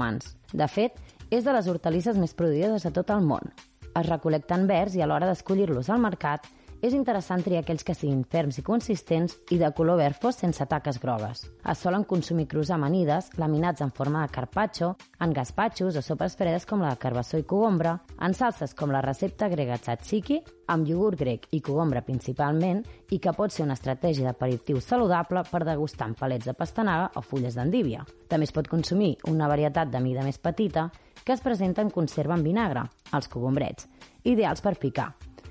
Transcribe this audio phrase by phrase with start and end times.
[0.00, 0.36] humans.
[0.52, 0.96] De fet,
[1.30, 3.52] és de les hortalisses més produïdes a tot el món.
[3.92, 6.46] Es recol·lecten verds i a l'hora d'escollir-los al mercat
[6.80, 10.64] és interessant triar aquells que siguin ferms i consistents i de color verd fos sense
[10.66, 11.42] taques grogues.
[11.68, 16.66] Es solen consumir crus amanides, laminats en forma de carpaccio, en gaspatxos o sopes fredes
[16.66, 20.40] com la de carbassó i cogombra, en salses com la recepta grega tzatziki,
[20.72, 25.64] amb iogurt grec i cogombra principalment, i que pot ser una estratègia d'aperitiu saludable per
[25.68, 28.06] degustar amb palets de pastanaga o fulles d'endívia.
[28.28, 30.88] També es pot consumir una varietat de mida més petita
[31.24, 33.90] que es presenta en conserva en vinagre, els cogombrets,
[34.24, 35.10] ideals per picar,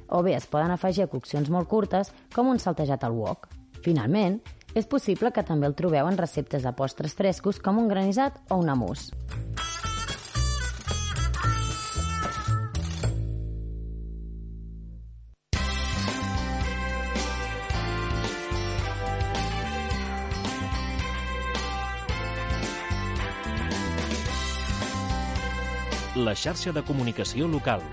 [0.10, 3.50] o bé es poden afegir a coccions molt curtes com un saltejat al wok.
[3.84, 4.40] Finalment,
[4.76, 8.60] és possible que també el trobeu en receptes de postres frescos com un granissat o
[8.62, 9.10] un amús.
[26.20, 27.84] La xarxa de comunicació local.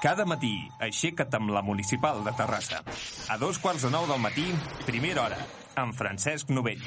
[0.00, 2.80] Cada matí, aixeca't amb la Municipal de Terrassa.
[3.28, 4.46] A dos quarts de nou del matí,
[4.86, 5.42] primera hora,
[5.76, 6.80] amb Francesc Novell.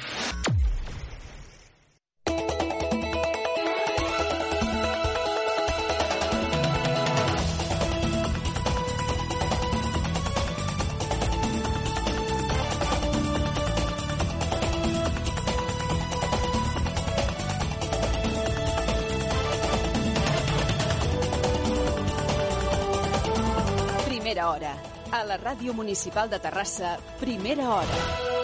[25.54, 28.43] Ràdio Municipal de Terrassa, primera hora.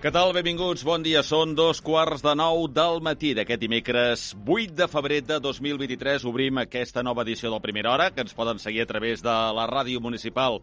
[0.00, 0.30] Què tal?
[0.32, 1.20] Benvinguts, bon dia.
[1.20, 6.24] Són dos quarts de nou del matí d'aquest dimecres 8 de febrer de 2023.
[6.30, 9.66] Obrim aquesta nova edició del Primera Hora, que ens poden seguir a través de la
[9.68, 10.56] ràdio municipal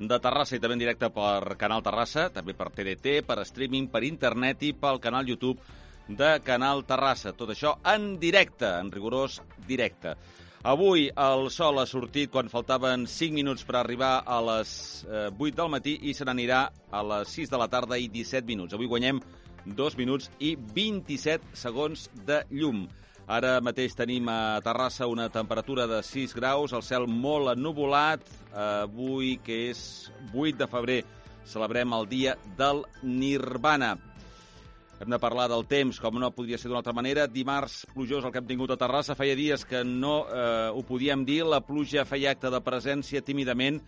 [0.00, 4.06] de Terrassa i també en directe per Canal Terrassa, també per TDT, per streaming, per
[4.08, 5.60] internet i pel canal YouTube
[6.08, 7.36] de Canal Terrassa.
[7.36, 10.16] Tot això en directe, en rigorós directe.
[10.66, 15.54] Avui el sol ha sortit quan faltaven 5 minuts per arribar a les eh, 8
[15.54, 18.74] del matí i se n'anirà a les 6 de la tarda i 17 minuts.
[18.74, 19.20] Avui guanyem
[19.64, 22.88] 2 minuts i 27 segons de llum.
[23.28, 28.26] Ara mateix tenim a Terrassa una temperatura de 6 graus, el cel molt ennuvolat.
[28.50, 31.02] Avui, que és 8 de febrer,
[31.46, 33.94] celebrem el dia del Nirvana.
[34.98, 37.28] Hem de parlar del temps, com no podria ser d'una altra manera.
[37.30, 39.14] Dimarts plujós el que hem tingut a Terrassa.
[39.14, 41.44] Feia dies que no eh, ho podíem dir.
[41.46, 43.78] La pluja feia acte de presència tímidament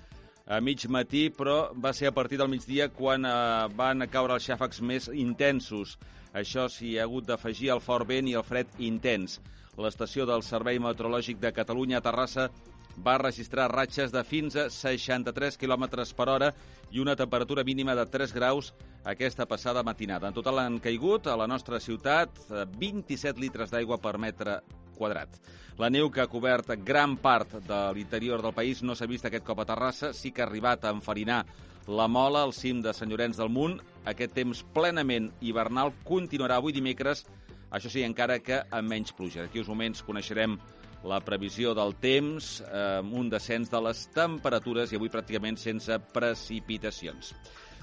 [0.47, 3.35] a mig matí, però va ser a partir del migdia quan eh,
[3.75, 5.97] van caure els xàfecs més intensos.
[6.31, 9.41] Això s'hi ha hagut d'afegir el fort vent i el fred intens.
[9.83, 12.51] L'estació del Servei Meteorològic de Catalunya a Terrassa
[12.99, 16.51] va registrar ratxes de fins a 63 km per hora
[16.91, 18.75] i una temperatura mínima de 3 graus
[19.05, 20.29] aquesta passada matinada.
[20.29, 22.31] En total han caigut a la nostra ciutat
[22.77, 24.61] 27 litres d'aigua per metre
[24.99, 25.41] quadrat.
[25.81, 29.47] La neu que ha cobert gran part de l'interior del país no s'ha vist aquest
[29.47, 31.45] cop a Terrassa, sí que ha arribat a enfarinar
[31.89, 33.81] la Mola, al cim de Sant Llorenç del Munt.
[34.05, 37.25] Aquest temps plenament hivernal continuarà avui dimecres,
[37.71, 39.47] això sí, encara que amb menys pluja.
[39.47, 40.59] Aquí uns moments coneixerem
[41.05, 45.97] la previsió del temps, eh, amb un descens de les temperatures i avui pràcticament sense
[46.13, 47.35] precipitacions.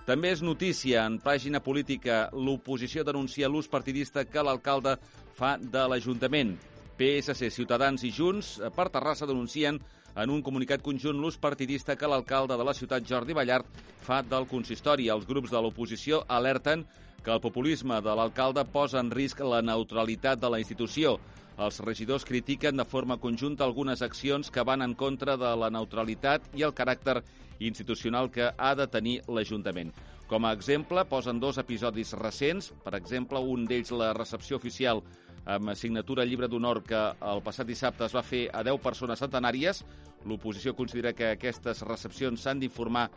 [0.07, 4.95] També és notícia en pàgina política l'oposició denuncia l'ús partidista que l'alcalde
[5.35, 6.55] fa de l'Ajuntament.
[6.97, 9.81] PSC, Ciutadans i Junts eh, per Terrassa denuncien
[10.17, 13.67] en un comunicat conjunt l'ús partidista que l'alcalde de la ciutat, Jordi Ballart,
[14.01, 15.09] fa del consistori.
[15.13, 16.85] Els grups de l'oposició alerten
[17.23, 21.17] que el populisme de l'alcalde posa en risc la neutralitat de la institució.
[21.57, 26.45] Els regidors critiquen de forma conjunta algunes accions que van en contra de la neutralitat
[26.53, 27.23] i el caràcter
[27.65, 29.89] institucional que ha de tenir l'Ajuntament.
[30.29, 35.01] Com a exemple, posen dos episodis recents, per exemple, un d'ells la recepció oficial
[35.47, 36.99] amb assignatura llibre d'honor que
[37.31, 39.81] el passat dissabte es va fer a 10 persones centenàries.
[40.27, 43.07] L'oposició considera que aquestes recepcions s'han d'informar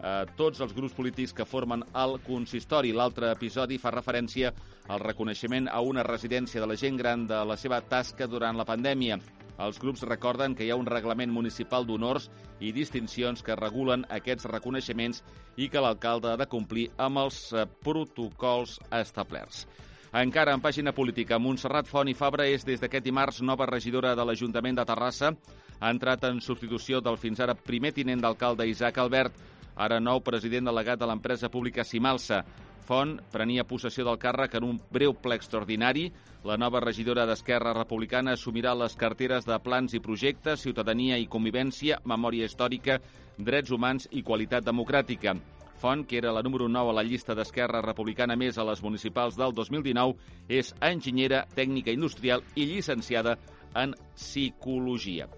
[0.00, 2.92] a tots els grups polítics que formen el consistori.
[2.92, 4.52] L'altre episodi fa referència
[4.88, 8.66] al reconeixement a una residència de la gent gran de la seva tasca durant la
[8.68, 9.18] pandèmia.
[9.58, 12.28] Els grups recorden que hi ha un reglament municipal d'honors
[12.62, 15.24] i distincions que regulen aquests reconeixements
[15.56, 19.66] i que l'alcalde ha de complir amb els eh, protocols establerts.
[20.14, 24.24] Encara en pàgina política, Montserrat Font i Fabra és des d'aquest dimarts nova regidora de
[24.24, 25.34] l'Ajuntament de Terrassa.
[25.80, 29.34] Ha entrat en substitució del fins ara primer tinent d'alcalde Isaac Albert,
[29.78, 32.42] ara nou president delegat de l'empresa pública Simalsa.
[32.88, 36.06] Font prenia possessió del càrrec en un breu ple extraordinari.
[36.48, 42.00] La nova regidora d'Esquerra Republicana assumirà les carteres de plans i projectes, ciutadania i convivència,
[42.04, 42.98] memòria històrica,
[43.38, 45.36] drets humans i qualitat democràtica.
[45.78, 49.36] Font, que era la número 9 a la llista d'Esquerra Republicana més a les municipals
[49.38, 50.16] del 2019,
[50.48, 53.36] és enginyera, tècnica industrial i llicenciada
[53.76, 55.28] en psicologia.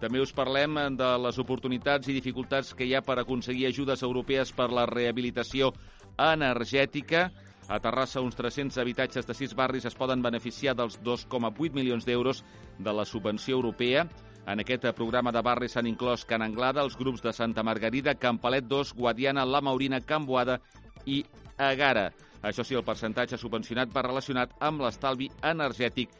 [0.00, 4.52] També us parlem de les oportunitats i dificultats que hi ha per aconseguir ajudes europees
[4.52, 5.72] per la rehabilitació
[6.18, 7.28] energètica.
[7.68, 12.42] A Terrassa, uns 300 habitatges de sis barris es poden beneficiar dels 2,8 milions d'euros
[12.78, 14.04] de la subvenció europea.
[14.46, 18.66] En aquest programa de barris s'han inclòs Can Anglada, els grups de Santa Margarida, Campalet
[18.68, 20.58] 2, Guadiana, La Maurina, Can Boada
[21.06, 21.22] i
[21.56, 22.10] Agara.
[22.44, 26.12] Això sí, el percentatge subvencionat va relacionat amb l'estalvi energètic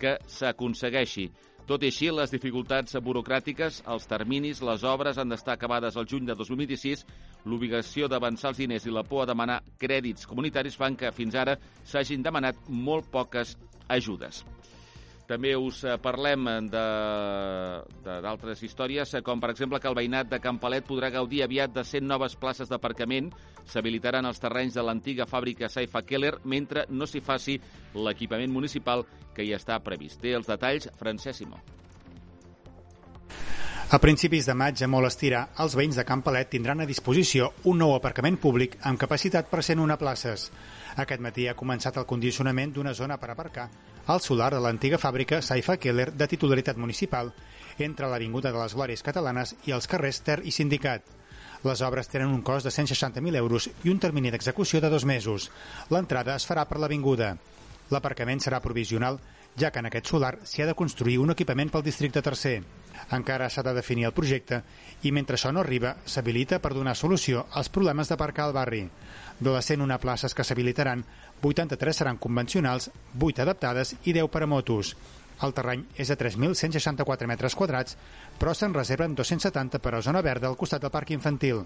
[0.00, 1.28] que s'aconsegueixi.
[1.68, 6.24] Tot i així, les dificultats burocràtiques, els terminis, les obres han d'estar acabades al juny
[6.24, 7.02] de 2026,
[7.44, 11.58] l'obligació d'avançar els diners i la por a demanar crèdits comunitaris fan que fins ara
[11.84, 13.52] s'hagin demanat molt poques
[14.00, 14.46] ajudes.
[15.28, 20.86] També us eh, parlem d'altres històries, eh, com per exemple que el veïnat de Campalet
[20.88, 23.28] podrà gaudir aviat de 100 noves places d'aparcament.
[23.68, 27.58] S'habilitaran els terrenys de l'antiga fàbrica Saifa Keller mentre no s'hi faci
[27.92, 29.04] l'equipament municipal
[29.36, 30.22] que hi està previst.
[30.22, 31.60] Té els detalls Francesc Simó.
[33.92, 37.78] A principis de maig, a molt estirar, els veïns de Campalet tindran a disposició un
[37.84, 40.48] nou aparcament públic amb capacitat per 101 places.
[40.96, 43.68] Aquest matí ha començat el condicionament d'una zona per aparcar
[44.08, 47.28] al solar de l'antiga fàbrica Saifa Keller de titularitat municipal
[47.78, 51.04] entre l'Avinguda de les Glòries Catalanes i els carrers Ter i Sindicat.
[51.68, 55.50] Les obres tenen un cost de 160.000 euros i un termini d'execució de dos mesos.
[55.92, 57.34] L'entrada es farà per l'Avinguda.
[57.92, 59.20] L'aparcament serà provisional,
[59.58, 62.60] ja que en aquest solar s'hi ha de construir un equipament pel districte tercer.
[63.14, 64.62] Encara s'ha de definir el projecte
[65.02, 68.82] i mentre això no arriba, s'habilita per donar solució als problemes d'aparcar al barri.
[69.38, 71.04] De les 101 places que s'habilitaran,
[71.42, 74.96] 83 seran convencionals, 8 adaptades i 10 per a motos.
[75.42, 77.94] El terreny és de 3.164 metres quadrats,
[78.38, 81.62] però se'n reserven 270 per a zona verda al costat del parc infantil.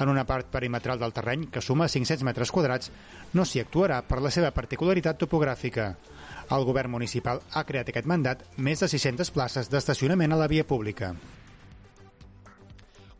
[0.00, 2.92] En una part perimetral del terreny, que suma 500 metres quadrats,
[3.32, 5.94] no s'hi actuarà per la seva particularitat topogràfica.
[6.50, 10.66] El govern municipal ha creat aquest mandat més de 600 places d'estacionament a la via
[10.66, 11.12] pública.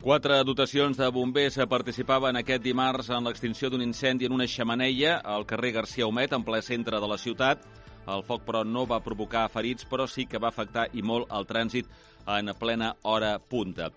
[0.01, 5.45] Quatre dotacions de bombers participaven aquest dimarts en l'extinció d'un incendi en una xamaneia al
[5.45, 7.63] carrer Garcia Homet, en ple centre de la ciutat.
[8.09, 11.45] El foc, però, no va provocar ferits, però sí que va afectar i molt el
[11.45, 11.87] trànsit
[12.25, 13.91] en plena hora punta.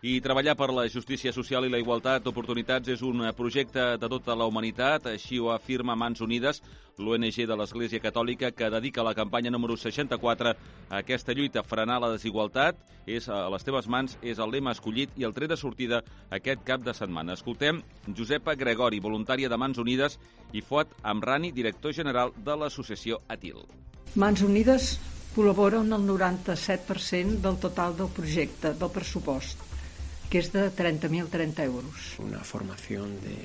[0.00, 4.32] I treballar per la justícia social i la igualtat d'oportunitats és un projecte de tota
[4.32, 6.62] la humanitat, així ho afirma Mans Unides,
[6.96, 12.14] l'ONG de l'Església Catòlica que dedica la campanya número 64 a aquesta lluita, frenar la
[12.14, 16.00] desigualtat, és a les teves mans, és el lema escollit i el tret de sortida
[16.32, 17.36] aquest cap de setmana.
[17.36, 20.16] Escoltem Josepa Gregori, voluntària de Mans Unides,
[20.56, 23.66] i Fuat Amrani, director general de l'associació Atil.
[24.16, 24.94] Mans Unides
[25.36, 29.69] col·labora en el 97% del total del projecte, del pressupost
[30.30, 32.14] que es de 30.030 euros.
[32.18, 33.36] Una formación de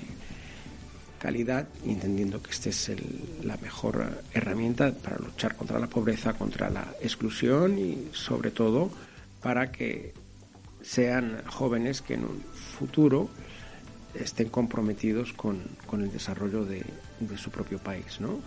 [1.20, 3.04] calidad, entendiendo que esta es el,
[3.44, 8.92] la mejor herramienta para luchar contra la pobreza, contra la exclusión y sobre todo
[9.42, 10.14] para que
[10.82, 12.44] sean jóvenes que en un
[12.78, 13.30] futuro
[14.14, 16.86] estén comprometidos con, con el desarrollo de,
[17.20, 18.40] de su propio país, ¿no?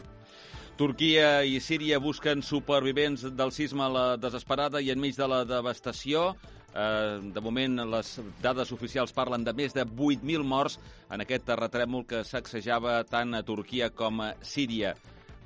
[0.78, 6.36] Turquia i Síria busquen supervivents del sisme a la desesperada i enmig de la devastació.
[6.74, 8.12] Eh, de moment, les
[8.44, 10.78] dades oficials parlen de més de 8.000 morts
[11.10, 14.94] en aquest terratrèmol que sacsejava tant a Turquia com a Síria.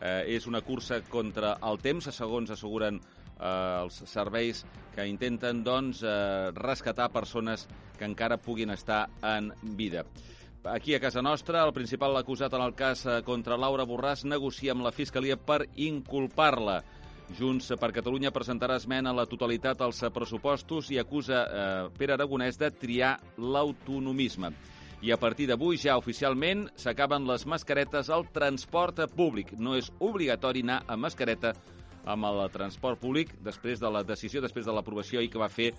[0.03, 4.65] Eh, és una cursa contra el temps, segons asseguren eh, els serveis
[4.97, 10.05] que intenten doncs, eh, rescatar persones que encara puguin estar en vida.
[10.65, 14.75] Aquí a casa nostra, el principal acusat en el cas eh, contra Laura Borràs negocia
[14.77, 16.83] amb la Fiscalia per inculpar-la.
[17.37, 22.59] Junts per Catalunya presentarà esmena a la totalitat als pressupostos i acusa eh, Pere Aragonès
[22.61, 24.53] de triar l'autonomisme.
[25.03, 29.51] I a partir d'avui ja oficialment s'acaben les mascaretes al transport públic.
[29.59, 31.57] No és obligatori anar amb mascareta
[32.05, 35.73] amb el transport públic després de la decisió, després de l'aprovació i que va fer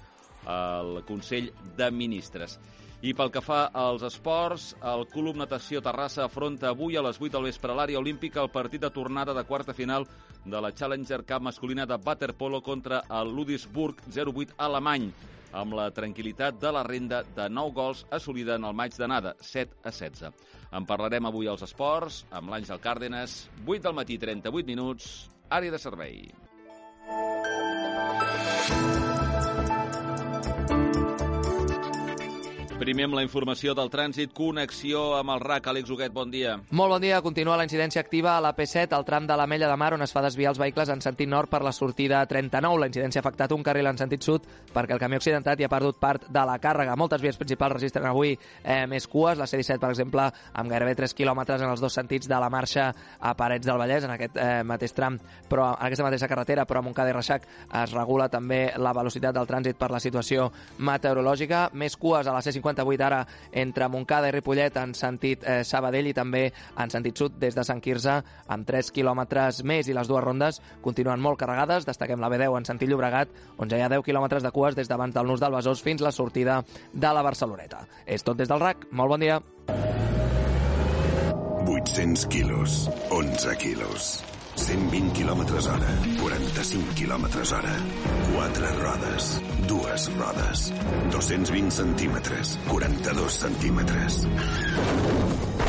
[0.44, 2.58] el Consell de Ministres.
[3.04, 7.34] I pel que fa als esports, el Club Natació Terrassa afronta avui a les 8
[7.34, 10.06] del vespre a l'àrea olímpica el partit de tornada de quarta final
[10.46, 15.10] de la Challenger Cup masculina de Waterpolo contra el Ludisburg 08 alemany,
[15.52, 19.84] amb la tranquil·litat de la renda de 9 gols assolida en el maig d'anada, 7
[19.84, 20.32] a 16.
[20.72, 25.12] En parlarem avui als esports amb l'Àngel Càrdenas, 8 del matí, 38 minuts,
[25.52, 26.43] àrea de servei.
[32.74, 35.68] Primer amb la informació del trànsit, connexió amb el RAC.
[35.70, 36.56] Àlex Huguet, bon dia.
[36.74, 37.20] Molt bon dia.
[37.22, 40.02] Continua la incidència activa a la P7, al tram de la Mella de Mar, on
[40.02, 42.80] es fa desviar els vehicles en sentit nord per la sortida 39.
[42.82, 45.70] La incidència ha afectat un carril en sentit sud perquè el camió accidentat hi ha
[45.72, 46.98] perdut part de la càrrega.
[46.98, 49.38] Moltes vies principals registren avui eh, més cues.
[49.38, 52.90] La C-17, per exemple, amb gairebé 3 quilòmetres en els dos sentits de la marxa
[53.20, 56.82] a Parets del Vallès, en aquest eh, mateix tram, però en aquesta mateixa carretera, però
[56.82, 57.48] a Montcada i Reixac
[57.84, 60.50] es regula també la velocitat del trànsit per la situació
[60.80, 61.70] meteorològica.
[61.78, 62.42] Més cues a la
[62.74, 66.46] C58 ara entre Montcada i Ripollet en sentit eh, Sabadell i també
[66.80, 70.62] en sentit sud des de Sant Quirze amb 3 quilòmetres més i les dues rondes
[70.82, 71.88] continuen molt carregades.
[71.88, 74.90] Destaquem la B10 en sentit Llobregat, on ja hi ha 10 quilòmetres de cues des
[74.90, 76.62] d'abans del Nus del Besòs fins la sortida
[76.94, 77.86] de la Barceloneta.
[78.06, 78.88] És tot des del RAC.
[78.92, 79.42] Molt bon dia.
[81.64, 84.24] 800 quilos, 11 quilos,
[84.56, 87.74] 120 quilòmetres hora, 45 quilòmetres hora,
[88.34, 89.30] 4 rodes,
[89.70, 90.68] dues rodes,
[91.14, 94.20] 220 centímetres, 42 centímetres.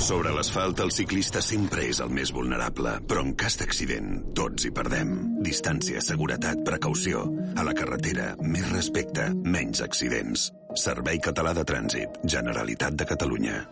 [0.04, 4.72] Sobre l'asfalt el ciclista sempre és el més vulnerable, però en cas d'accident tots hi
[4.74, 5.14] perdem.
[5.46, 7.24] Distància, seguretat, precaució.
[7.56, 10.50] A la carretera, més respecte, menys accidents.
[10.74, 13.62] Servei Català de Trànsit, Generalitat de Catalunya.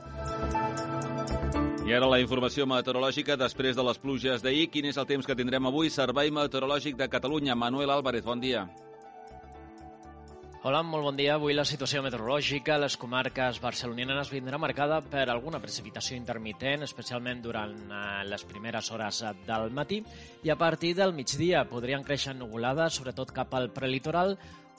[1.83, 4.69] I ara la informació meteorològica després de les pluges d'ahir.
[4.71, 5.91] Quin és el temps que tindrem avui?
[5.91, 7.59] Servei Meteorològic de Catalunya.
[7.59, 8.69] Manuel Álvarez, bon dia.
[10.62, 11.33] Hola, molt bon dia.
[11.35, 17.40] Avui la situació meteorològica a les comarques barcelonines vindrà marcada per alguna precipitació intermitent, especialment
[17.42, 19.99] durant eh, les primeres hores del matí,
[20.47, 24.37] i a partir del migdia podrien créixer nugulades, sobretot cap al prelitoral,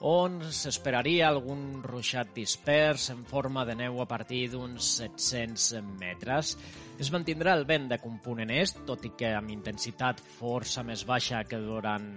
[0.08, 6.54] on s'esperaria algun ruixat dispers en forma de neu a partir d'uns 700 metres.
[6.96, 11.44] Es mantindrà el vent de component est, tot i que amb intensitat força més baixa
[11.44, 12.08] que durant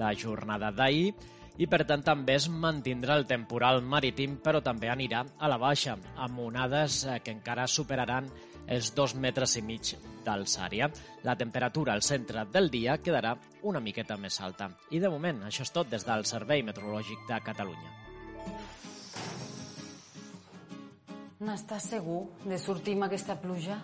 [0.00, 1.12] la jornada d'ahir,
[1.60, 5.98] i per tant també es mantindrà el temporal marítim, però també anirà a la baixa,
[6.16, 8.30] amb onades eh, que encara superaran
[8.72, 9.94] els dos metres i mig
[10.24, 10.88] d'alçària.
[11.26, 13.34] La temperatura al centre del dia quedarà
[13.68, 14.70] una miqueta més alta.
[14.90, 17.98] I de moment, això és tot des del Servei Meteorològic de Catalunya.
[21.42, 23.80] N'estàs segur de sortir amb aquesta pluja?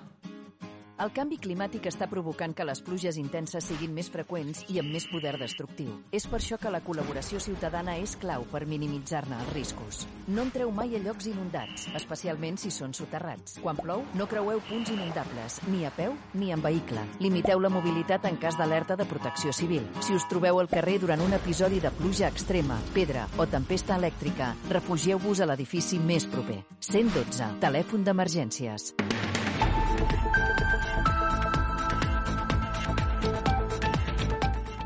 [0.98, 5.04] El canvi climàtic està provocant que les pluges intenses siguin més freqüents i amb més
[5.06, 5.92] poder destructiu.
[6.10, 10.00] És per això que la col·laboració ciutadana és clau per minimitzar-ne els riscos.
[10.26, 13.60] No entreu mai a llocs inundats, especialment si són soterrats.
[13.62, 17.06] Quan plou, no creueu punts inundables, ni a peu ni en vehicle.
[17.22, 19.86] Limiteu la mobilitat en cas d'alerta de protecció civil.
[20.02, 24.56] Si us trobeu al carrer durant un episodi de pluja extrema, pedra o tempesta elèctrica,
[24.74, 26.64] refugieu-vos a l'edifici més proper.
[26.82, 27.54] 112.
[27.62, 28.96] Telèfon d'emergències.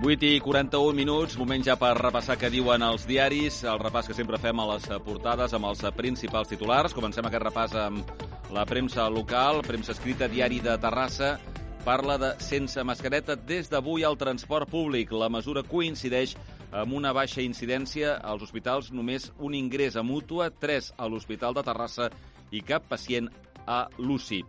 [0.03, 4.17] 8 i 41 minuts, moment ja per repassar què diuen els diaris, el repàs que
[4.19, 6.91] sempre fem a les portades amb els principals titulars.
[6.91, 11.37] Comencem aquest repàs amb la premsa local, premsa escrita, diari de Terrassa,
[11.87, 15.13] parla de sense mascareta des d'avui al transport públic.
[15.15, 16.35] La mesura coincideix
[16.73, 21.63] amb una baixa incidència als hospitals, només un ingrés a mútua, 3 a l'Hospital de
[21.71, 22.11] Terrassa
[22.51, 23.31] i cap pacient
[23.71, 24.43] a l'UCI.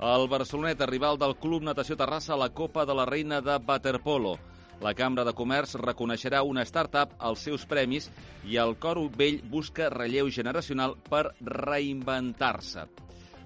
[0.00, 4.38] El Barcelonet, rival del Club Natació Terrassa a la Copa de la Reina de Waterpolo.
[4.82, 8.10] La Cambra de Comerç reconeixerà una start-up als seus premis
[8.48, 12.88] i el Coro Vell busca relleu generacional per reinventar-se.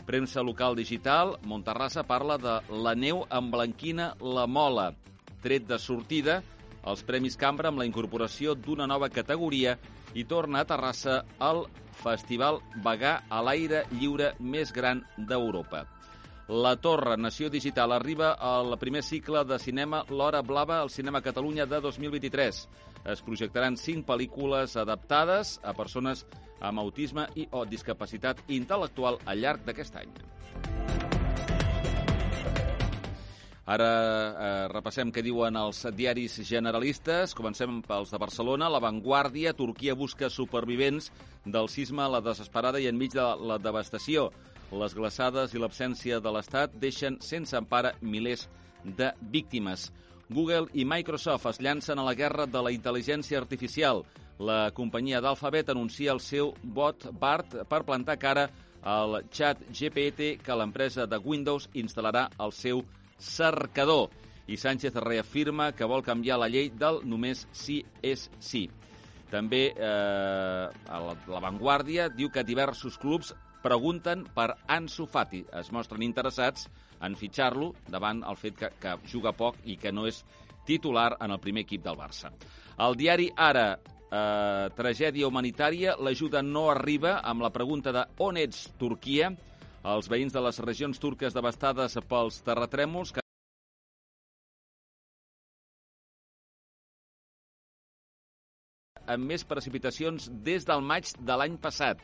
[0.09, 4.95] Premsa local digital, Monterrassa parla de la neu emblanquina la mola.
[5.45, 6.41] Tret de sortida,
[6.89, 9.77] els Premis Cambra amb la incorporació d'una nova categoria
[10.17, 11.67] i torna a Terrassa el
[12.01, 15.85] Festival Vegà a l'aire lliure més gran d'Europa.
[16.49, 21.67] La Torre, Nació Digital, arriba al primer cicle de cinema L'Hora Blava al Cinema Catalunya
[21.67, 22.61] de 2023.
[23.05, 26.25] Es projectaran cinc pel·lícules adaptades a persones
[26.65, 30.17] amb autisme i o discapacitat intel·lectual al llarg d'aquest any.
[33.69, 37.37] Ara eh, repassem què diuen els diaris generalistes.
[37.37, 38.73] Comencem pels de Barcelona.
[38.73, 41.13] La Vanguardia, Turquia busca supervivents
[41.45, 44.31] del sisme a la desesperada i enmig de la devastació.
[44.71, 48.49] Les glaçades i l'absència de l'Estat deixen sense empara milers
[48.85, 49.89] de víctimes.
[50.29, 54.05] Google i Microsoft es llancen a la guerra de la intel·ligència artificial.
[54.39, 58.49] La companyia d'Alphabet anuncia el seu bot BART per plantar cara
[58.85, 62.85] al xat GPT que l'empresa de Windows instal·larà al seu
[63.19, 64.11] cercador.
[64.49, 68.69] I Sánchez reafirma que vol canviar la llei del només sí és sí.
[69.33, 70.69] També eh,
[71.29, 75.43] la Vanguardia diu que diversos clubs pregunten per Ansu Fati.
[75.61, 76.69] Es mostren interessats
[77.05, 80.23] en fitxar-lo davant el fet que, que juga poc i que no és
[80.69, 82.33] titular en el primer equip del Barça.
[82.79, 88.69] El diari Ara, eh, tragèdia humanitària, l'ajuda no arriba amb la pregunta de on ets,
[88.79, 89.33] Turquia?
[89.89, 93.25] Els veïns de les regions turques devastades pels terratrèmols que
[99.09, 102.03] amb més precipitacions des del maig de l'any passat.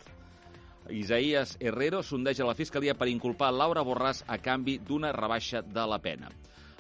[0.91, 5.99] Isaías Herrero sondeja la Fiscalia per inculpar Laura Borràs a canvi d'una rebaixa de la
[5.99, 6.29] pena.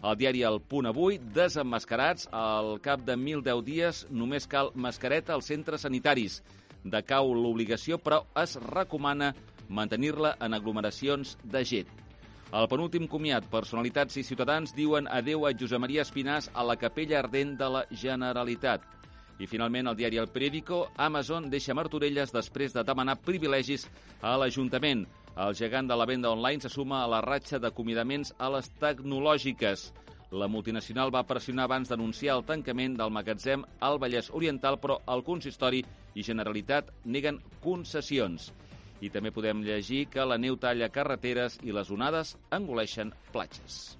[0.04, 5.48] El diari El Punt Avui, desemmascarats, al cap de 1.010 dies només cal mascareta als
[5.48, 6.42] centres sanitaris.
[6.84, 9.32] Decau l'obligació, però es recomana
[9.68, 11.88] mantenir-la en aglomeracions de gent.
[12.52, 17.22] Al penúltim comiat, personalitats i ciutadans diuen adeu a Josep Maria Espinàs a la capella
[17.22, 18.84] ardent de la Generalitat.
[19.38, 23.88] I finalment, el diari El Periódico, Amazon deixa Martorelles després de demanar privilegis
[24.22, 25.04] a l'Ajuntament.
[25.34, 29.88] El gegant de la venda online se suma a la ratxa d'acomiadaments a les tecnològiques.
[30.34, 35.22] La multinacional va pressionar abans d'anunciar el tancament del magatzem al Vallès Oriental, però el
[35.26, 35.82] consistori
[36.14, 38.52] i Generalitat neguen concessions.
[39.02, 43.96] I també podem llegir que la neu talla carreteres i les onades engoleixen platges.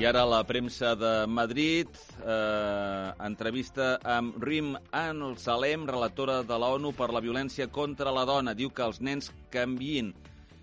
[0.00, 1.88] I ara la premsa de Madrid,
[2.24, 8.24] eh, entrevista amb Rim Al Salem, relatora de la ONU per la violència contra la
[8.24, 8.54] dona.
[8.54, 10.14] Diu que els nens canvien,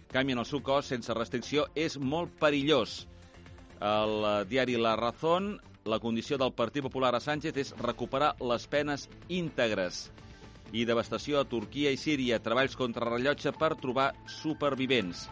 [0.10, 3.06] canvien el seu cos sense restricció és molt perillós.
[3.79, 9.08] El diari La Razón, la condició del Partit Popular a Sánchez és recuperar les penes
[9.29, 10.08] íntegres.
[10.74, 15.27] I devastació a Turquia i Síria, treballs contra rellotge per trobar supervivents.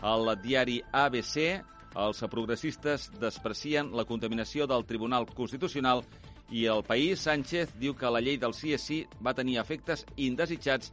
[0.00, 1.60] El diari ABC,
[1.98, 6.04] els progressistes desprecien la contaminació del Tribunal Constitucional
[6.50, 10.92] i el país, Sánchez, diu que la llei del sí va tenir efectes indesitjats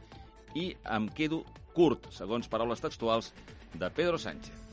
[0.54, 3.32] i em quedo curt, segons paraules textuals
[3.74, 4.64] de Pedro Sánchez.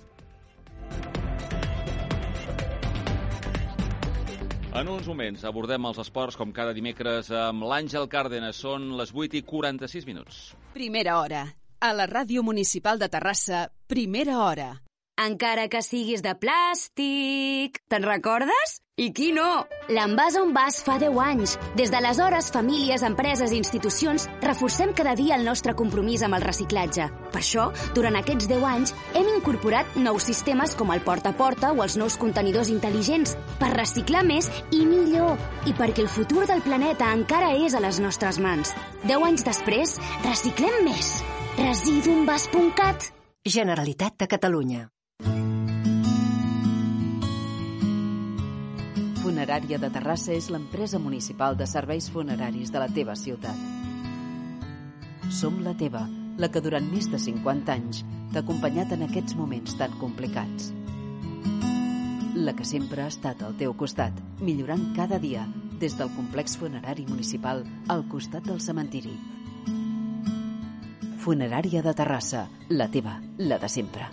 [4.76, 8.58] En uns moments abordem els esports com cada dimecres amb l'Àngel Cárdenas.
[8.60, 10.56] Són les 8 i 46 minuts.
[10.74, 11.46] Primera hora.
[11.80, 14.74] A la Ràdio Municipal de Terrassa, primera hora
[15.18, 17.80] encara que siguis de plàstic.
[17.90, 18.80] Te'n recordes?
[18.96, 19.66] I qui no?
[19.92, 21.58] L'envàs on vas fa 10 anys.
[21.76, 27.10] Des d'aleshores, famílies, empreses i institucions reforcem cada dia el nostre compromís amb el reciclatge.
[27.34, 27.66] Per això,
[27.98, 32.00] durant aquests 10 anys, hem incorporat nous sistemes com el porta a porta o els
[32.00, 35.36] nous contenidors intel·ligents per reciclar més i millor
[35.68, 38.72] i perquè el futur del planeta encara és a les nostres mans.
[39.04, 41.20] 10 anys després, reciclem més.
[41.60, 43.12] Residuumvas.cat
[43.46, 44.95] Generalitat de Catalunya.
[49.36, 53.58] Funerària de Terrassa és l'empresa municipal de serveis funeraris de la teva ciutat.
[55.28, 56.06] Som la teva,
[56.40, 60.72] la que durant més de 50 anys t'ha acompanyat en aquests moments tan complicats.
[62.48, 65.44] La que sempre ha estat al teu costat, millorant cada dia
[65.84, 69.18] des del complex funerari municipal al costat del cementiri.
[71.28, 74.08] Funerària de Terrassa, la teva, la de sempre.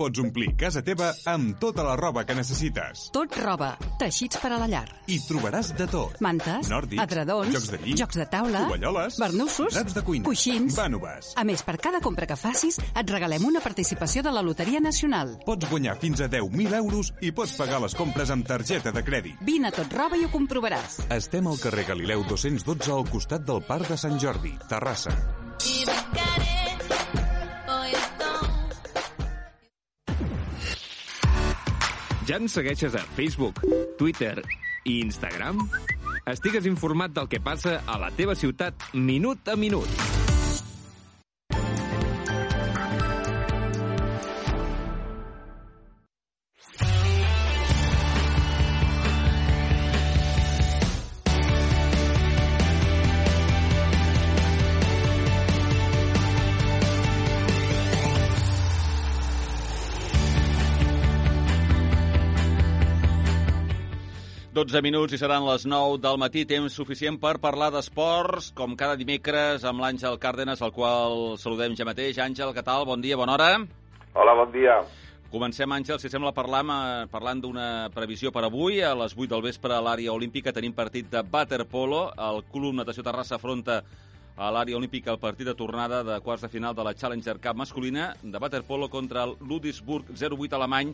[0.00, 3.08] Pots omplir casa teva amb tota la roba que necessites.
[3.12, 4.86] Tot roba, teixits per a la llar.
[5.12, 6.16] I trobaràs de tot.
[6.24, 10.78] Mantes, Nòrdics, adredons, jocs de llit, jocs de taula, tovalloles, barnussos, draps de cuina, coixins...
[10.78, 11.34] vànoves.
[11.36, 15.34] A més, per cada compra que facis, et regalem una participació de la Loteria Nacional.
[15.44, 19.42] Pots guanyar fins a 10.000 euros i pots pagar les compres amb targeta de crèdit.
[19.44, 21.02] Vine a Tot Roba i ho comprovaràs.
[21.12, 25.12] Estem al carrer Galileu 212 al costat del Parc de Sant Jordi, Terrassa.
[32.30, 33.56] Ja ens segueixes a Facebook,
[33.98, 34.36] Twitter
[34.86, 35.58] i Instagram?
[36.30, 40.29] Estigues informat del que passa a la teva ciutat minut a minut.
[64.60, 68.92] 12 minuts i seran les 9 del matí, temps suficient per parlar d'esports, com cada
[69.00, 72.18] dimecres amb l'Àngel Cárdenas, al qual saludem ja mateix.
[72.20, 72.84] Àngel, què tal?
[72.84, 73.46] Bon dia, bona hora.
[74.12, 74.74] Hola, bon dia.
[75.32, 78.82] Comencem, Àngel, si sembla, parlam, eh, parlant d'una previsió per avui.
[78.84, 82.10] A les 8 del vespre a l'àrea olímpica tenim partit de waterpolo.
[82.18, 83.78] El Club Natació Terrassa afronta
[84.36, 87.56] a l'àrea olímpica el partit de tornada de quarts de final de la Challenger Cup
[87.56, 90.92] masculina de waterpolo contra el Ludwigsburg 08 alemany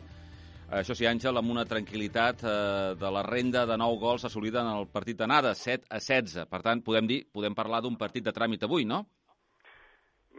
[0.67, 4.71] això sí, Àngel, amb una tranquil·litat eh, de la renda de 9 gols assolida en
[4.73, 6.43] el partit d'anada, 7 a 16.
[6.51, 9.05] Per tant, podem dir, podem parlar d'un partit de tràmit avui, no?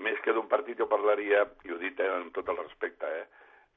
[0.05, 3.25] Més que d'un partit, jo parlaria, i ho dit eh, amb tot el respecte, eh,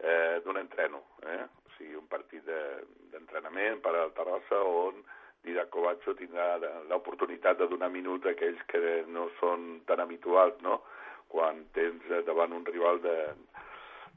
[0.03, 1.01] eh, d'un entreno.
[1.23, 1.39] Eh?
[1.39, 4.99] O sigui, un partit d'entrenament de, per al Terrassa on
[5.47, 6.57] Didac Covacho tindrà
[6.91, 10.81] l'oportunitat de donar minuts a aquells que no són tan habituals, no?
[11.31, 13.15] Quan tens davant un rival de,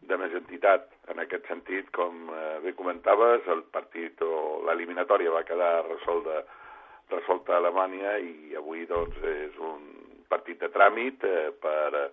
[0.08, 0.88] de més entitat.
[1.12, 6.42] En aquest sentit, com eh, bé comentaves, el partit o l'eliminatòria va quedar resolta,
[7.12, 9.84] resolta a Alemanya i avui doncs, és un
[10.30, 12.10] partit de tràmit eh, per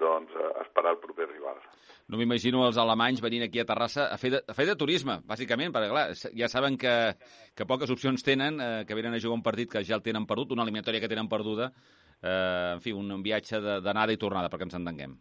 [0.00, 1.60] doncs, esperar el proper rival.
[2.10, 5.20] No m'imagino els alemanys venint aquí a Terrassa a fer de, a fer de turisme,
[5.28, 6.94] bàsicament, perquè clar, ja saben que,
[7.54, 10.26] que poques opcions tenen, eh, que venen a jugar un partit que ja el tenen
[10.26, 11.70] perdut, una eliminatòria que tenen perduda,
[12.22, 15.18] eh, en fi, un, un viatge d'anada i tornada, perquè ens entenguem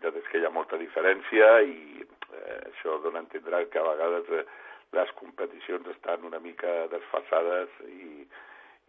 [0.00, 3.86] veritat és que hi ha molta diferència i eh, això dona a entendre que a
[3.86, 4.44] vegades eh,
[4.98, 8.26] les competicions estan una mica desfasades i,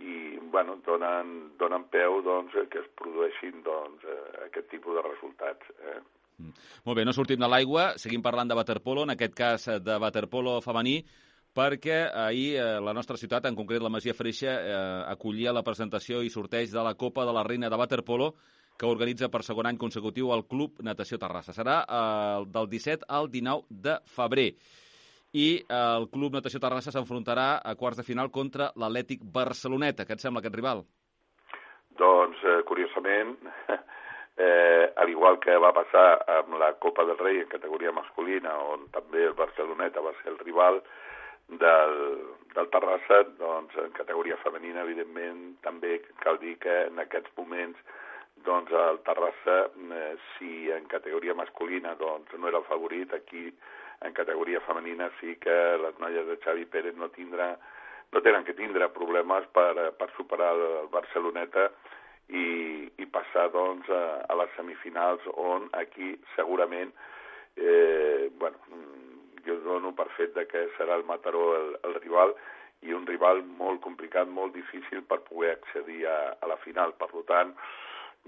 [0.02, 0.16] i
[0.54, 5.74] bueno, donen, donen peu doncs, que es produeixin doncs, eh, aquest tipus de resultats.
[5.86, 6.00] Eh?
[6.42, 6.56] Mm.
[6.88, 10.58] Molt bé, no sortim de l'aigua, seguim parlant de waterpolo, en aquest cas de waterpolo
[10.66, 11.04] femení,
[11.54, 16.24] perquè ahir eh, la nostra ciutat, en concret la Masia Freixa, eh, acollia la presentació
[16.26, 18.34] i sorteig de la Copa de la Reina de Waterpolo,
[18.82, 21.54] que organitza per segon any consecutiu el Club Natació Terrassa.
[21.54, 24.48] Serà eh, del 17 al 19 de febrer.
[25.38, 30.08] I eh, el Club Natació Terrassa s'enfrontarà a quarts de final contra l'Atlètic Barceloneta.
[30.10, 30.82] Què et sembla aquest rival?
[32.02, 33.38] Doncs, eh, curiosament,
[34.48, 36.08] eh, al igual que va passar
[36.40, 40.42] amb la Copa del Rei en categoria masculina, on també el Barceloneta va ser el
[40.42, 40.82] rival
[41.62, 41.98] del,
[42.56, 47.78] del Terrassa, doncs en categoria femenina, evidentment, també cal dir que en aquests moments
[48.46, 53.52] doncs el Terrassa, eh, si en categoria masculina doncs, no era el favorit, aquí
[54.02, 57.54] en categoria femenina sí que les noies de Xavi Pérez no tindrà
[58.12, 61.70] no tenen que tindre problemes per, per superar el Barceloneta
[62.28, 66.92] i, i passar doncs, a, a les semifinals on aquí segurament
[67.56, 68.58] eh, bueno,
[69.46, 72.36] jo dono per fet de que serà el Mataró el, el rival
[72.82, 76.96] i un rival molt complicat, molt difícil per poder accedir a, a la final.
[76.98, 77.54] Per tant,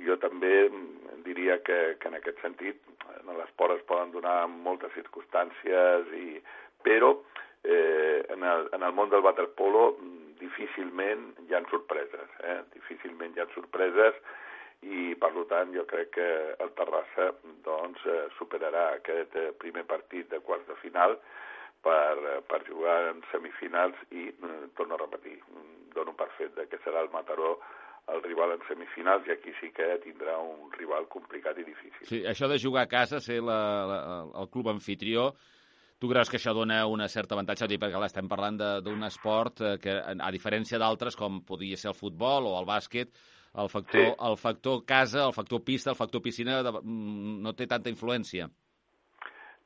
[0.02, 0.70] jo també
[1.26, 2.82] diria que, que en aquest sentit
[3.20, 6.42] en l'esport es poden donar moltes circumstàncies, i,
[6.84, 7.14] però
[7.64, 9.94] eh, en, el, en el món del waterpolo
[10.42, 12.60] difícilment hi ha sorpreses, eh?
[12.74, 14.18] difícilment hi ha sorpreses
[14.84, 16.28] i per tant jo crec que
[16.60, 17.30] el Terrassa
[17.64, 21.16] doncs, eh, superarà aquest eh, primer partit de quarts de final
[21.86, 24.28] per, eh, per jugar en semifinals i,
[24.76, 25.38] torno a repetir,
[25.96, 27.56] dono per fet que serà el Mataró
[28.12, 32.08] el rival en semifinals i aquí sí que tindrà un rival complicat i difícil.
[32.10, 34.00] Sí, això de jugar a casa, ser la, la,
[34.42, 35.30] el club anfitrió,
[36.04, 37.70] tu creus que això dona una certa avantatge?
[37.78, 41.96] Perquè clar, estem parlant d'un esport eh, que, a diferència d'altres, com podria ser el
[41.96, 43.14] futbol o el bàsquet,
[43.64, 44.18] el factor, sí.
[44.28, 48.50] el factor casa, el factor pista, el factor piscina mm, no té tanta influència.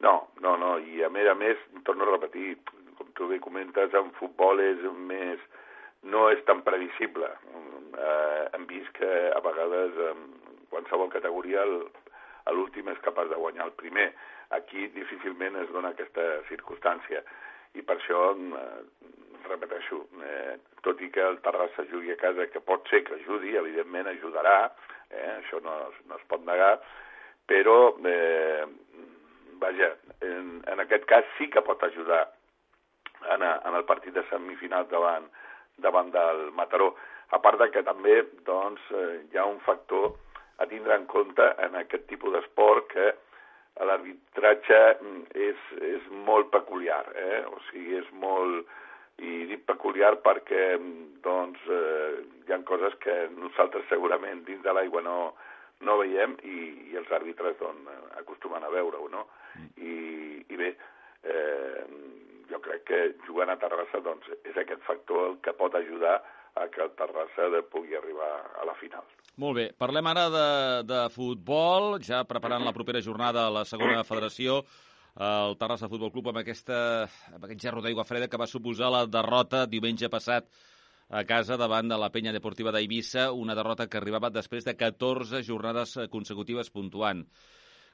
[0.06, 2.60] No, no, no, i a més a més, torno a repetir,
[3.00, 5.41] com tu bé comentes, en futbol és més,
[6.11, 7.29] no és tan previsible.
[7.97, 10.23] Eh, hem vist que a vegades en
[10.71, 11.65] qualsevol categoria
[12.53, 14.11] l'últim és capaç de guanyar el primer.
[14.55, 17.23] Aquí difícilment es dona aquesta circumstància
[17.75, 18.83] i per això, eh,
[19.47, 23.55] repeteixo, eh, tot i que el Terrassa jugui a casa, que pot ser que ajudi,
[23.55, 24.71] evidentment ajudarà,
[25.09, 25.75] eh, això no,
[26.07, 26.79] no es pot negar,
[27.45, 28.65] però, eh,
[29.59, 32.31] vaja, en, en aquest cas sí que pot ajudar
[33.33, 35.29] en, en el partit de semifinals davant,
[35.77, 36.93] davant del Mataró.
[37.35, 40.13] A part de que també doncs, eh, hi ha un factor
[40.57, 43.07] a tindre en compte en aquest tipus d'esport que
[43.85, 44.79] l'arbitratge
[45.35, 47.43] és, és molt peculiar, eh?
[47.45, 48.75] o sigui, és molt...
[49.17, 50.75] I dic peculiar perquè
[51.25, 55.31] doncs, eh, hi ha coses que nosaltres segurament dins de l'aigua no,
[55.81, 56.59] no veiem i,
[56.91, 57.89] i els àrbitres doncs,
[58.21, 59.23] acostumen a veure-ho, no?
[59.55, 59.71] Mm.
[59.81, 59.95] I,
[60.53, 60.69] I bé,
[61.33, 61.81] eh,
[62.51, 66.17] jo crec que jugant a Terrassa doncs, és aquest factor el que pot ajudar
[66.57, 68.29] a que el Terrassa pugui arribar
[68.62, 69.05] a la final.
[69.38, 70.47] Molt bé, parlem ara de,
[70.89, 74.63] de futbol, ja preparant la propera jornada a la segona federació.
[75.17, 76.79] el Terrassa Futbol Club amb, aquesta,
[77.33, 80.49] amb aquest gerro d'aigua freda que va suposar la derrota diumenge passat
[81.10, 85.41] a casa davant de la penya deportiva d'Eivissa, una derrota que arribava després de 14
[85.43, 87.23] jornades consecutives puntuant.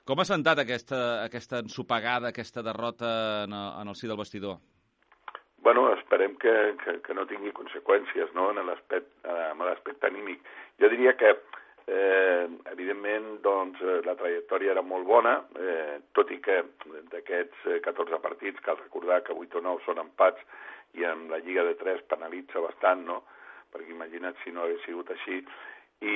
[0.03, 3.09] Com ha sentat aquesta, aquesta ensopegada, aquesta derrota
[3.45, 4.57] en, en el si del vestidor?
[5.63, 8.49] Bueno, esperem que, que, que no tingui conseqüències no?
[8.51, 10.43] en l'aspecte anímic.
[10.81, 11.37] Jo diria que
[11.85, 16.61] Eh, evidentment, doncs, eh, la trajectòria era molt bona, eh, tot i que
[17.11, 20.39] d'aquests 14 partits cal recordar que 8 o 9 són empats
[20.93, 23.23] i en la Lliga de 3 penalitza bastant, no?
[23.73, 25.41] Perquè imagina't si no hagués sigut així.
[26.03, 26.15] I,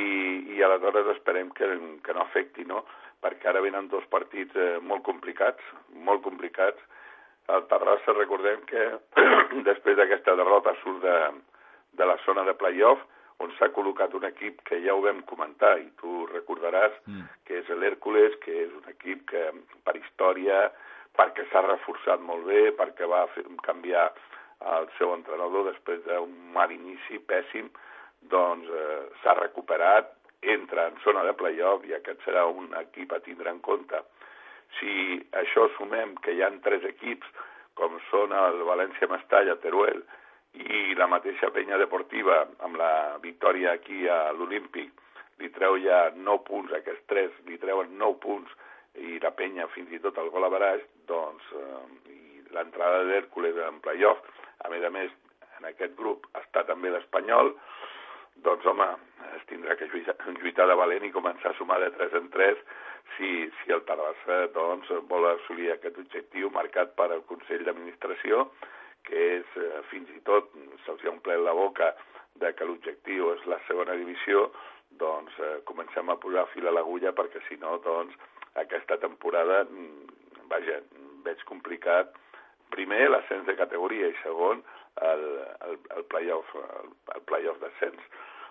[0.56, 1.68] i aleshores esperem que,
[2.04, 2.86] que no afecti, no?
[3.24, 5.64] Perquè ara venen dos partits eh, molt complicats,
[6.08, 6.82] molt complicats.
[7.54, 8.90] El Terrassa, recordem que
[9.70, 11.20] després d'aquesta derrota surt de,
[11.98, 13.02] de la zona de playoff,
[13.44, 17.26] on s'ha col·locat un equip que ja ho vam comentar i tu recordaràs mm.
[17.46, 19.44] que és l'Hèrcules, que és un equip que
[19.86, 20.68] per història,
[21.18, 24.08] perquè s'ha reforçat molt bé, perquè va fer, canviar
[24.78, 27.70] el seu entrenador després d'un mal inici pèssim,
[28.32, 33.22] doncs eh, s'ha recuperat, entra en zona de playoff i aquest serà un equip a
[33.26, 34.04] tindre en compte.
[34.80, 37.28] Si això sumem que hi han tres equips,
[37.78, 40.02] com són el València Mestalla, Teruel
[40.58, 45.04] i la mateixa penya deportiva amb la victòria aquí a l'Olímpic
[45.42, 48.54] li treu ja 9 punts, aquests tres li treuen 9 punts
[48.98, 52.16] i la penya fins i tot el gol a baraix, doncs eh,
[52.56, 54.24] l'entrada d'Hèrcules en playoff,
[54.66, 55.14] a més a més
[55.60, 57.54] en aquest grup està també l'Espanyol,
[58.46, 58.88] doncs home,
[59.36, 62.64] es tindrà que lluitar, de valent i començar a sumar de 3 en 3
[63.16, 68.48] si, si el Terrassa doncs, vol assolir aquest objectiu marcat per al Consell d'Administració
[69.08, 70.52] que és eh, fins i tot
[70.86, 71.94] se'ls ha omplert la boca
[72.42, 74.48] de que l'objectiu és la segona divisió,
[75.02, 78.16] doncs eh, comencem a posar fil a l'agulla perquè si no, doncs,
[78.62, 80.82] aquesta temporada, mm, vaja,
[81.26, 82.14] veig complicat
[82.74, 84.64] primer l'ascens de categoria i segon
[85.02, 85.26] el,
[85.68, 88.02] el, el playoff el, el playoff d'ascens.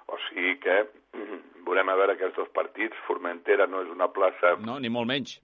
[0.07, 0.77] O sigui que
[1.67, 2.99] veurem a veure aquests dos partits.
[3.09, 4.55] Formentera no és una plaça...
[4.63, 5.39] No, ni molt menys.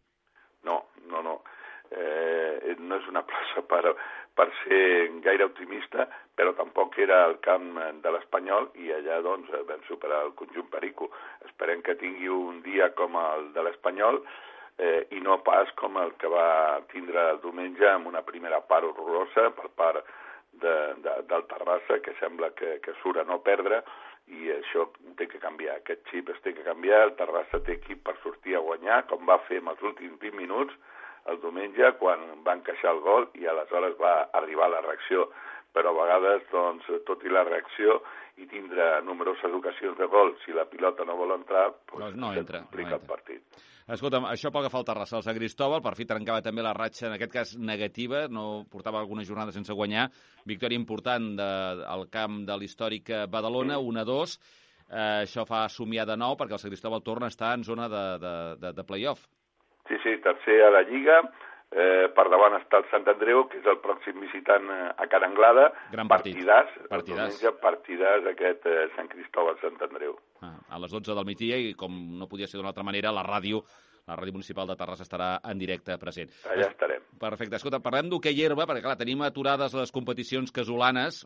[0.69, 1.41] No, no, no.
[1.93, 3.97] Eh, no és una plaça per,
[4.39, 4.85] per ser
[5.25, 6.07] gaire optimista,
[6.39, 11.11] però tampoc era el camp de l'Espanyol i allà doncs vam superar el conjunt Perico.
[11.49, 14.52] Esperem que tingui un dia com el de l'Espanyol eh,
[15.13, 19.51] i no pas com el que va tindre el diumenge amb una primera part horrorosa
[19.57, 20.01] per part
[20.53, 20.73] de,
[21.05, 23.83] de, del Terrassa, que sembla que, que surt a no perdre,
[24.33, 24.87] i això
[25.19, 28.57] té que canviar, aquest xip es té que canviar, el Terrassa té equip per sortir
[28.57, 30.77] a guanyar, com va fer en els últims 20 minuts,
[31.31, 35.29] el diumenge quan va encaixar el gol i aleshores va arribar la reacció
[35.73, 38.03] però a vegades, doncs, tot i la reacció
[38.41, 42.33] i tindre numeroses ocasions de gol, si la pilota no vol entrar, doncs, doncs no
[42.37, 42.99] entra, no entra.
[42.99, 43.71] el partit.
[43.91, 46.75] Escolta'm, això pel que fa al Terrassa, el Sant Cristóbal, per fi trencava també la
[46.77, 50.07] ratxa, en aquest cas negativa, no portava alguna jornada sense guanyar,
[50.47, 51.51] victòria important de,
[51.91, 54.37] al camp de l'històric Badalona, 1-2,
[54.87, 57.89] eh, això fa somiar de nou perquè el Sant Cristóbal torna a estar en zona
[57.91, 59.27] de, de, de, de play-off.
[59.89, 61.19] Sí, sí, tercer a la Lliga,
[61.73, 65.29] eh, per davant està el Sant Andreu, que és el pròxim visitant eh, a Cara
[65.31, 65.69] Anglada.
[65.93, 66.37] Gran partit.
[66.37, 67.39] Partidàs, partidàs.
[67.39, 70.19] diumenge, partidàs aquest eh, Sant Cristòbal Sant Andreu.
[70.45, 73.25] Ah, a les 12 del migdia i, com no podia ser d'una altra manera, la
[73.27, 73.65] ràdio
[74.03, 76.33] la Ràdio Municipal de Terrassa estarà en directe present.
[76.51, 77.05] Allà estarem.
[77.23, 77.55] Perfecte.
[77.55, 81.21] Escolta, parlem d'hoquei herba, perquè clar, tenim aturades les competicions casolanes,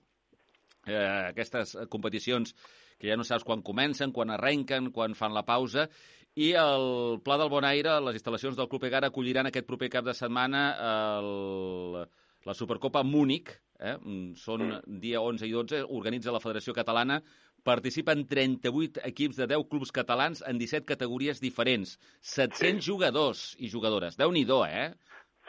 [0.84, 2.52] eh, aquestes competicions
[3.00, 5.88] que ja no saps quan comencen, quan arrenquen, quan fan la pausa,
[6.36, 10.12] i el Pla del Bonaire, les instal·lacions del Club Egara acolliran aquest proper cap de
[10.16, 12.02] setmana el,
[12.44, 13.96] la Supercopa Múnich, eh?
[14.36, 17.22] són dia 11 i 12, organitza la Federació Catalana,
[17.66, 22.90] participen 38 equips de 10 clubs catalans en 17 categories diferents, 700 sí.
[22.90, 24.16] jugadors i jugadores.
[24.20, 24.92] déu nhi eh?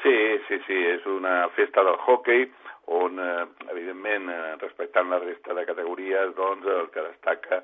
[0.01, 0.15] Sí,
[0.47, 2.47] sí, sí, és una festa del hockey
[2.87, 7.63] on, eh, evidentment, eh, respectant la resta de categories, doncs, el que destaca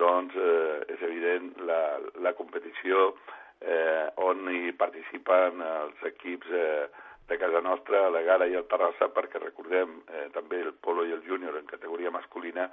[0.00, 1.82] doncs eh, és evident la,
[2.24, 3.12] la competició
[3.60, 6.86] eh, on hi participen els equips eh,
[7.30, 11.12] de casa nostra, la Gara i el Terrassa, perquè recordem eh, també el Polo i
[11.14, 12.66] el Júnior en categoria masculina,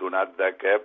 [0.00, 0.78] donat de que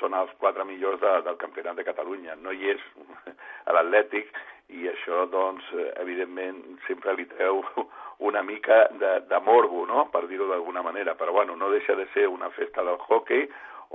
[0.00, 2.34] són els quatre millors de, del campionat de Catalunya.
[2.42, 2.82] No hi és
[3.68, 4.32] a l'Atlètic
[4.74, 5.68] i això, doncs,
[6.02, 7.62] evidentment, sempre li treu
[8.28, 11.14] una mica de, de morbo, no?, per dir-ho d'alguna manera.
[11.20, 13.46] Però, bueno, no deixa de ser una festa del hockey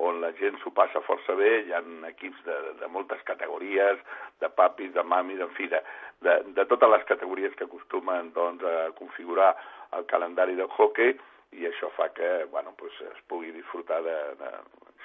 [0.07, 3.99] on la gent s'ho passa força bé, hi ha equips de, de moltes categories,
[4.39, 5.81] de papis, de mamis, en fi, de,
[6.25, 9.51] de, de totes les categories que acostumen doncs, a configurar
[9.97, 11.15] el calendari del hockey
[11.57, 14.51] i això fa que bueno, pues, es pugui disfrutar de, de,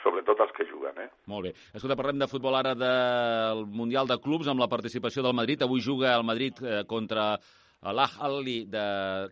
[0.05, 0.99] sobretot els que juguen.
[1.01, 1.09] Eh?
[1.33, 1.55] Molt bé.
[1.73, 5.65] Escolta, parlem de futbol ara del Mundial de Clubs amb la participació del Madrid.
[5.65, 7.33] Avui juga el Madrid eh, contra
[7.93, 8.85] l'Ahli de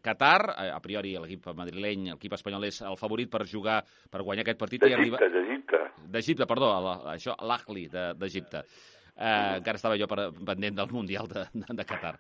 [0.05, 4.61] Qatar, a priori l'equip madrileny, l'equip espanyol és el favorit per jugar, per guanyar aquest
[4.61, 4.85] partit.
[4.85, 5.85] D'Egipte, d'Egipte.
[6.13, 6.73] D'Egipte, perdó,
[7.15, 8.67] això, l'Ahli d'Egipte.
[9.13, 12.15] Eh, encara estava jo per, pendent del Mundial de, de, Qatar.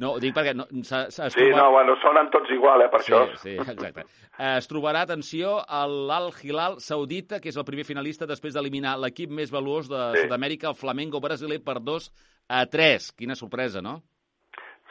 [0.00, 0.54] No, ho dic perquè...
[0.56, 3.36] No, s es, es sí, no, bueno, sonen tots igual, eh, per sí, això.
[3.42, 4.06] Sí, exacte.
[4.32, 5.58] Eh, es trobarà, atenció,
[6.08, 10.24] l'Al-Hilal Saudita, que és el primer finalista després d'eliminar l'equip més valuós de sí.
[10.24, 12.08] Sud-amèrica, el Flamengo brasiler, per 2
[12.48, 13.12] a 3.
[13.20, 14.00] Quina sorpresa, no?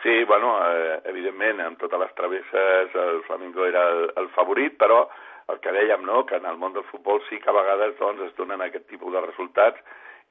[0.01, 5.03] Sí, bueno, eh, evidentment, amb totes les travesses el Flamengo era el, el favorit, però
[5.51, 8.23] el que dèiem, no?, que en el món del futbol sí que a vegades doncs,
[8.25, 9.77] es donen aquest tipus de resultats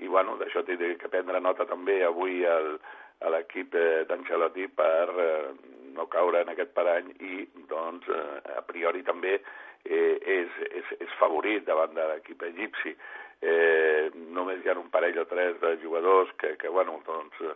[0.00, 2.78] i bueno, d'això té que prendre nota també avui el,
[3.20, 5.48] a l'equip eh, d'Ancelotti per eh,
[5.94, 11.18] no caure en aquest parany i doncs eh, a priori també eh, és, és, és
[11.20, 12.94] favorit davant de l'equip egipci.
[13.40, 17.54] Eh, només hi ha un parell o tres de jugadors que, que bueno, doncs, eh,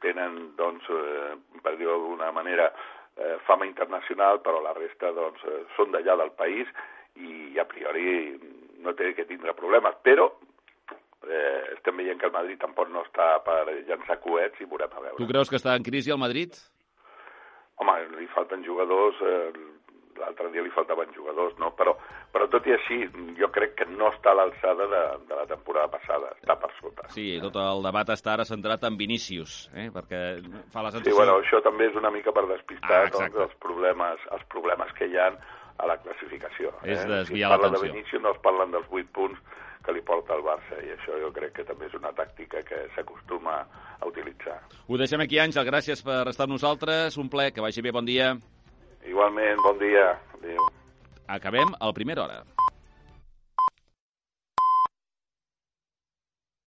[0.00, 2.72] tenen, doncs, eh, per dir-ho d'alguna manera,
[3.16, 5.44] eh, fama internacional, però la resta doncs,
[5.76, 6.68] són d'allà del país
[7.20, 8.38] i a priori
[8.80, 10.30] no té que tindre problemes, però
[11.28, 15.04] eh, estem veient que el Madrid tampoc no està per llançar coets i veurem a
[15.06, 15.18] veure.
[15.20, 16.56] Tu creus que està en crisi el Madrid?
[17.80, 19.50] Home, li falten jugadors, eh,
[20.20, 21.72] l'altre dia li faltaven jugadors, no?
[21.78, 21.94] Però,
[22.32, 23.00] però tot i així,
[23.38, 27.08] jo crec que no està a l'alçada de, de la temporada passada, està per sota.
[27.14, 29.88] Sí, tot el debat està ara centrat en Vinícius, eh?
[29.94, 30.20] perquè
[30.72, 31.12] fa la sensació...
[31.12, 34.92] Sí, bueno, això també és una mica per despistar ah, doncs, els, problemes, els problemes
[34.98, 35.30] que hi ha
[35.80, 36.74] a la classificació.
[36.84, 37.08] És eh?
[37.08, 37.80] desviar si l'atenció.
[37.80, 40.92] Si de Vinícius no es parlen dels 8 punts que li porta el Barça i
[40.92, 43.56] això jo crec que també és una tàctica que s'acostuma
[44.00, 44.58] a utilitzar.
[44.88, 48.08] Ho deixem aquí, Àngel, gràcies per estar amb nosaltres, un ple, que vagi bé, bon
[48.08, 48.34] dia.
[49.06, 50.18] Igualment, bon dia.
[50.34, 50.68] Adéu.
[51.28, 52.42] Acabem a la primera hora.